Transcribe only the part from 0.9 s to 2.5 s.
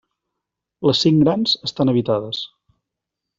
cinc grans estan habitades.